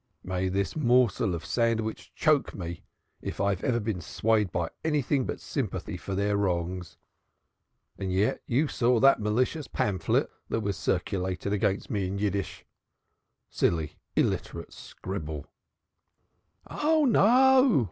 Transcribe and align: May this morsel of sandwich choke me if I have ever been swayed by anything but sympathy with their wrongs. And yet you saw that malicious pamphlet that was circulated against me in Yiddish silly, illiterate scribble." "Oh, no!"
May 0.23 0.49
this 0.49 0.75
morsel 0.75 1.35
of 1.35 1.45
sandwich 1.45 2.11
choke 2.15 2.55
me 2.55 2.81
if 3.21 3.39
I 3.39 3.51
have 3.51 3.63
ever 3.63 3.79
been 3.79 4.01
swayed 4.01 4.51
by 4.51 4.69
anything 4.83 5.27
but 5.27 5.39
sympathy 5.39 6.01
with 6.07 6.17
their 6.17 6.35
wrongs. 6.37 6.97
And 7.99 8.11
yet 8.11 8.41
you 8.47 8.67
saw 8.67 8.99
that 8.99 9.19
malicious 9.21 9.67
pamphlet 9.67 10.31
that 10.49 10.61
was 10.61 10.75
circulated 10.75 11.53
against 11.53 11.91
me 11.91 12.07
in 12.07 12.17
Yiddish 12.17 12.65
silly, 13.47 13.99
illiterate 14.15 14.73
scribble." 14.73 15.45
"Oh, 16.65 17.05
no!" 17.05 17.79